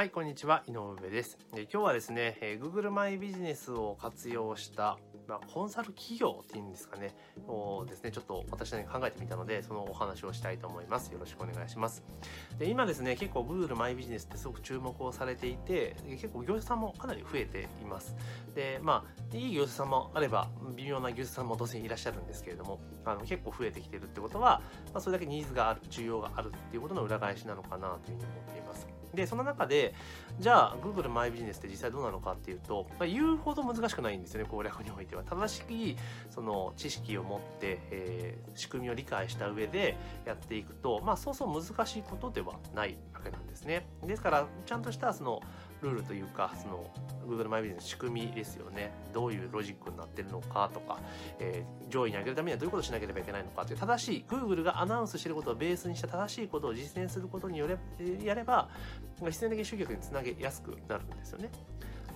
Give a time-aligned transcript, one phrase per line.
[0.00, 0.62] はい、こんにちは。
[0.66, 1.36] 井上です。
[1.54, 4.96] え今日はですね、えー、Google マイビジネスを活用した、
[5.28, 7.14] まあ、コンサル企業っていうんですかね、
[7.46, 11.12] をですね、ちょっと私なりに考えてみたので、そのお話をしたいと思います。
[11.12, 12.02] よろしくお願いします。
[12.58, 18.16] で、今ですね、結構 Google マイビジネスってすごく注目をされていて、結構業者さんもかなり増えています。
[18.54, 24.62] で、まあ、いい業者さんもあれば、微妙な業者さんも当然いらっしゃるんですけれども、あの結構増えてきてるってことは、
[24.94, 29.00] まあ、それだけニーズがある、需要があるっていうことの裏返しなのかなというふうに思っています。
[29.14, 29.89] で、その中で、
[30.38, 35.22] じゃあ、Google マイビジネスって実際どうなのかっていうと、まあ、言うほど難しくないんですよね、攻略においては。
[35.22, 35.96] 正しい、
[36.30, 43.86] その、知識を持って、えー、仕組みを理解した上でやっていくと、まあ、そうそう難しいことではないわけなんですね。
[44.06, 45.40] ですから、ちゃんとした、その、
[45.82, 46.90] ルールというか、その、
[47.26, 48.92] Google マイビジネスの仕組みですよね。
[49.12, 50.98] どういうロジックになってるのかとか、
[51.38, 57.78] えー、上位に上げるためにはどういうことをしなければいけないのかという正しい、Google がアナウンスしてることをベースにした正しいことを実践することによれ、
[58.24, 58.68] やれば、
[59.24, 61.50] 必然的に集客につなげやすくなるんですよね。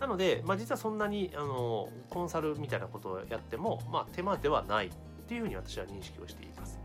[0.00, 4.90] なので、まあ、実はそんなにあのコンサルみたいなことをやっても、まあ、手間ではないっ
[5.28, 6.80] ていうふうに私は認識をしています。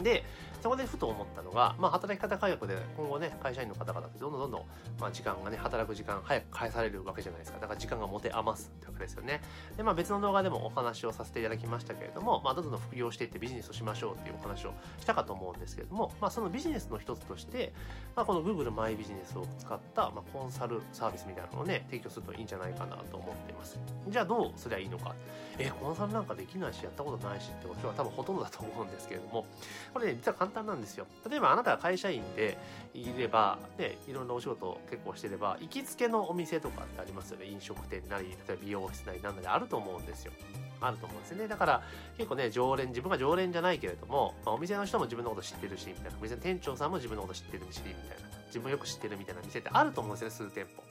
[0.00, 0.24] で、
[0.62, 4.62] そこでふと思ったのが、まあ、働き方改革で今後ね、会社員の方々ってどんどんどんどん、
[5.00, 7.58] まあ、時間がね、働く時間早く返されるわけじゃないですか。
[7.58, 9.42] だから時間が持て余すってわけですよね。
[9.76, 17.72] で、まあ、別の動画でもお話をさせていただきましたけれども、まあ、どんどん副業していってビジネスをしましょうっていうお話をしたかと思うんですけれども、まあ、そのビジネスの一つとして、
[18.14, 23.78] まあ、この Google マイビジネスを使った、まあ、コンサルサービスみたいなのをね、提供するといいんじゃないかなと思っています。
[24.08, 25.14] じゃあどうすりゃいいのか。
[25.58, 29.46] え、コンサルなんかできないし、やったことないしってことは多分ほとんどだと思うんですけれども、
[29.92, 31.06] これね、実は簡単なんですよ。
[31.28, 32.58] 例えばあなたが会社員で
[32.94, 37.46] いれば、ね、いろんなお仕事結構してれば、行きつけのお店とかってありますよね。
[37.46, 40.32] 飲食店なり、例えば美容室なりなんなりあると思うんですよ。
[40.80, 41.48] あると思うんですね。
[41.48, 41.82] だから
[42.16, 46.18] 結構ね、常連、自分が常連じゃないけれども、まあ、お店の人も自分のこと知ってるし、みたいな。
[46.18, 48.32] お店の店長さんも自分のこと知ってるし、みたいな。
[48.46, 50.82] 自分よく知ってるみたいな店ってあると思うんですよね、数店舗。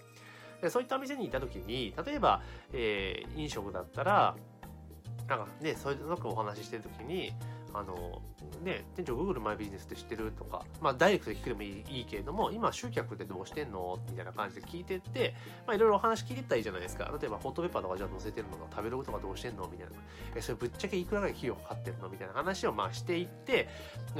[0.62, 4.36] でそういったお店に行った時に、例えば、えー、飲食だったら、
[5.28, 7.34] なんかね、そういうのくお話ししてる時に、
[7.74, 8.22] あの、
[8.64, 13.98] ね、店長 Google マイビジネスって知ってるとか、まあダイレクトで聞くでもいいいいけれども、今集客ってどうしてんの？
[14.10, 15.34] みたいな感じで聞いてって、
[15.66, 17.12] まあいろいろお話聞いてったらいいじゃないですか。
[17.20, 19.68] 例えばホットペッパーとかじゃあ載せてるのか、食べログとかどうしてんの？
[19.72, 19.94] みたいな。
[20.36, 22.10] え、それぶっちゃけいくらぐらい費用かかってんの？
[22.10, 23.70] みたいな話をまあしていって、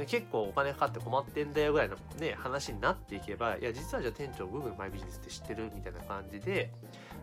[0.06, 5.70] 結構お金かかって困ってんだよぐらいのね、話になっていけば、いや実はじゃあ店長 Google マイビジネスって知ってる？
[5.74, 6.72] みたいな感じで、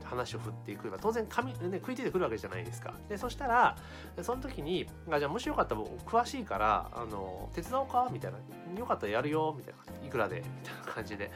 [0.10, 2.94] 話を振っていく、当然紙、ね、食いついてくるわけじゃないですか。
[3.08, 3.78] で、そしたら、
[4.22, 8.10] その時に、あじゃあもしよかったら詳しいから、あの、手伝おうか？
[8.12, 8.40] みたいな。
[8.78, 9.56] よかったらやるよ？
[9.58, 10.08] みたいな。
[10.08, 10.38] いくらで？
[10.38, 11.32] みたいな感じで。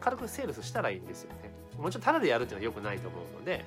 [0.00, 1.50] 軽くセールスしたらいいんですよね。
[1.78, 3.64] もちろんタダでやるっていうのは良くないと思うので、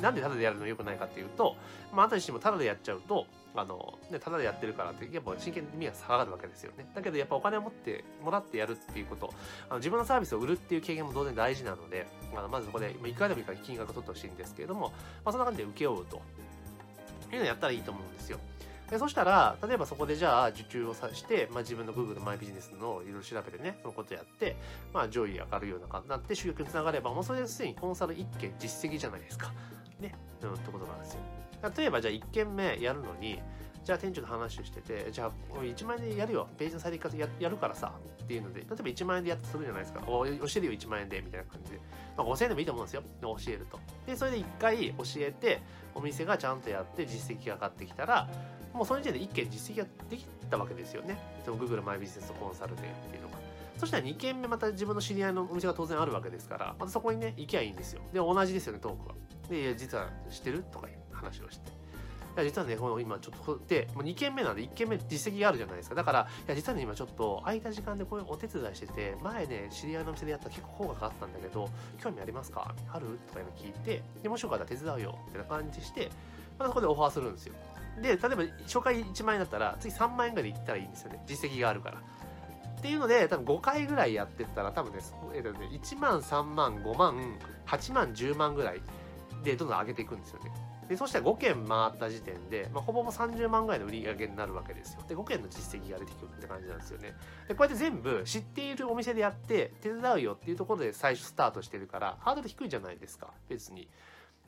[0.00, 1.56] なんでタダでやるの良くないかっていうと、
[1.92, 3.26] まあ、あとにしてもタダでやっちゃうと、
[3.56, 6.90] あの、ただでやってるからって、やっぱ真剣に味が下がるわけですよね。
[6.94, 9.32] だけどやっぱお金を持ってもらってやるっていうこと、
[9.68, 14.92] あの自分のサービスを売るっていう経験も当然大事なので、あのまずそこで、いくらでもいいから金額を取ってほしいんですけれども、
[15.24, 16.20] まあそんな感じで請け負うと。
[17.32, 18.38] いうのをやったらいいと思うんですよ。
[18.90, 24.56] でそしたら、例えばそこでじゃあ受注をさして、まあ、自分の Google マイビジネスのいろいろ調べてね、そのことやって、
[24.92, 29.52] まあ、上位上がるような感じになって収益につながれば、もうそれですでにコンサル1件実績じゃないですか。
[30.00, 30.14] ね。
[30.42, 31.20] うん、ってことなんですよ。
[31.76, 33.40] 例えばじゃあ1件目やるのに、
[33.84, 36.48] じゃあ店長と話をしてて、じゃあ1万円でやるよ。
[36.58, 37.92] ページの最適化ややるからさ。
[38.24, 40.00] っていうので、例えば1万円でやってするじゃないですか。
[40.06, 41.80] お教えるよ1万円で、みたいな感じで。
[42.16, 43.02] まあ5000円でもいいと思うんですよ。
[43.20, 43.78] 教えると。
[44.06, 45.60] で、それで1回教えて、
[45.94, 48.28] お店がちゃんとやって実績が上がってきたら、
[48.74, 51.16] もうその時点で1件実績ができたわけですよね。
[51.44, 53.36] その Google マイビジネスコンサルでっていうのが。
[53.78, 58.02] そしたら2件目また自分の知り合いのお店が当然あるわけですから、またそこにね、行きゃいいんですよ。
[58.12, 59.14] で、同じですよね、トークは。
[59.48, 61.70] で、いや実は知ってるとかいう話をして。
[61.70, 65.94] いや実はね、この今ちょっと、で、もう2件目なんで1件目実績があるじゃないですか。
[65.94, 71.68] だから、いや、実はね、今ちょっと空いた時間でこういうお手伝いしてて、前ね、知り合いの店でやったら結構効果があったんだけど、
[72.00, 72.74] 興味ありますか？
[72.92, 73.18] ある？
[73.28, 76.10] とかいうの聞いて、で、もしよかったら手伝うよ、みたいな感じして、
[76.58, 77.54] またそこでオファーするんですよ。
[78.00, 78.28] で、例えば
[78.64, 81.22] 初回1万円だったら、次3万円ぐらいで行ったらいいんですよね。
[81.26, 81.98] 実績があるから。
[82.78, 84.98] っていうので、多分5回ぐらいやってったら、多分ね、
[85.34, 88.82] えっとね、1万、3万、5万、8万、10万ぐらい
[89.42, 90.52] でどんどん上げていくんですよね。
[90.88, 95.00] で、そしたら5件回った時点で、まあ、ほぼほぼ30万ぐらいの売り上げになるわけですよ。
[95.08, 97.14] で、5件の実績が出てくるって感じなんですよね。
[97.48, 103.88] で、こうやって全部知っているお店でやって、手伝うよっていうところで最初スタートしてるから、ハードル低いじゃないですか、別に。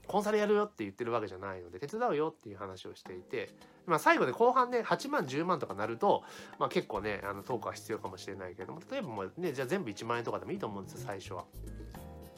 [0.07, 3.51] コンサルやるよって言ってるわけじゃないので、手伝うよっていう話をしていて、
[3.87, 6.23] まあ最後で後半ね、8万、10万とかなると、
[6.59, 11.45] まあ結構ね、あの、トークは必要かもしれないけれども、例えばもうね、じゃあ全部1万円とかでもいいと思うんですよ、最初は。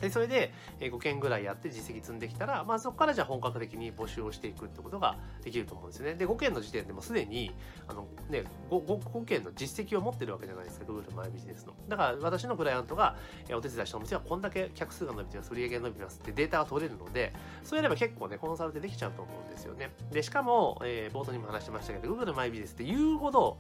[0.00, 6.15] でそれで5件ぐらいやって実績積んできたら、まあ、そこからじゃあ本格的に募集をしていくってことができると思うんですよね。
[6.15, 7.53] で5件の時点でもすでに
[7.87, 11.75] あの、ね、5, 5, 件の実績を持ってるわけじゃないですか Google マイビジネスの。
[11.89, 13.17] だから私のクライアントが
[13.53, 17.33] お手伝いしたお店はこんだけ客数が伸びてます売り上げが伸びますってデータが取れるので
[17.65, 19.91] そうやれば結構ねコンサルってできちゃうと思うんですよね。
[20.12, 23.59] でしかも、えー、冒頭にも話してましたけど Google マイビジネスって言うほど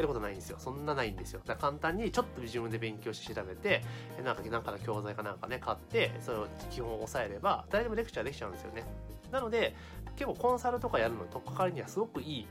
[0.00, 0.56] やることないんですよ。
[0.58, 1.40] そんなないんですよ。
[1.44, 3.82] だから簡単にちょっと自分で勉強して調べて、
[4.24, 8.84] なんか、なんかの教材かなんかね、買って、それを基本を押さえれば、誰でもレクチャーできちゃうんですよね。
[9.30, 9.76] なので、
[10.16, 12.48] 結構コンサルとかやるのとっかかりにはすごくいい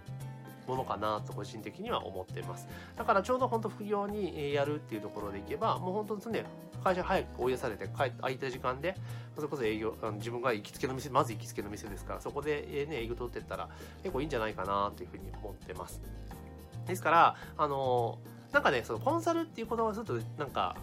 [0.67, 2.67] ものかなと個人的には思ってます。
[2.95, 6.45] だからちょうど本当副業にやるっていうところでいけば、もう本当ですね、
[6.83, 8.95] 会社早く追い出されて帰空いた時間で、
[9.35, 13.67] それこそ営業、自分が行きつけの店、まず行きつけの店ですから、そこでね、営業取ってったら
[14.03, 16.01] 結構いいんじゃないかなというふうに思ってます。
[16.89, 18.19] ですから、あの
[18.51, 20.75] なんかね、そのコンサルっていう言葉をすると、なんか、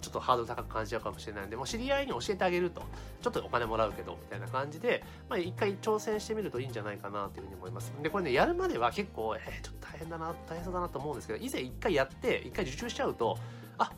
[0.00, 2.82] ちょっとハードル高く感じちゃうかもしれないんで、もう知り合いに教えてあげると、
[3.20, 7.92] ちょっとお金もらうけど、みたいな感じで、まあ一回挑戦してみるといいんじゃないかなというふうに思います。
[8.02, 13.36] で、これね、やるまでは結構、えー、ちょっと大変だな、大変そうだなと思うんですけど、いざ一回やって、一回受注しちゃうと、
[13.78, 13.92] あ、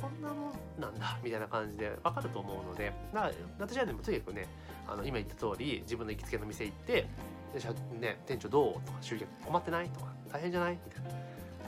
[0.00, 4.46] こんなもんなんだ、みたいな感じでわかると思うので、だから私はでもとにかくね、
[4.88, 7.06] あの、今言った通り、自分の行きつけの店行って、
[7.52, 10.78] でね、店長どうとか、集客困ってないとか、大変じゃない？
[10.84, 11.10] みたいな。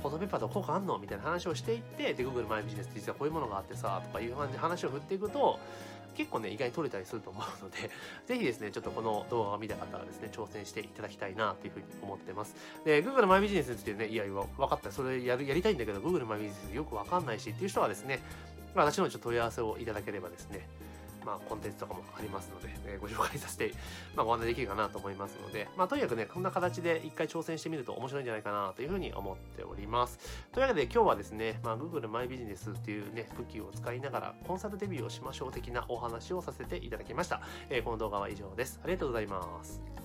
[0.03, 0.99] フォトペーパーと効果あんの？
[0.99, 5.59] みたいな話をしていって、で、Google マイビジネスって実はこういうものがあってさ、とかいう感じで話を振っていくと、
[6.15, 7.91] 結構ね、意外に取れたりすると思うので、
[8.27, 12.55] ぜひですね、ちょっとこの動画を見た方はですね、挑戦していただきたいなというふうに思ってます。
[12.85, 18.21] で、Google マイビジネスについてね、いやいや、分かった、それやるやりたいんだけど、Google マイビジネスよくわかんないしっていう人はですね、
[18.75, 20.69] 私のちょっと問い合わせをいただければですね、
[21.25, 23.73] まあ、コンテンツとかもありますので、えー、ご紹介させて、
[24.15, 30.19] まあ、ご案内できるかなと思いますので、まあ、とにかくね、こんな形で一回挑戦してみると面白いんじゃないかなというふうに思っております。
[30.53, 37.41] というわけで今日はですね、まあ、Google マイビジネスっていうね、武器を使いながらコンサルデビューをしましょう的なお話をさせていただきました。
[37.71, 38.81] えー、この動画は以上です。
[38.83, 40.04] ありがとうございます。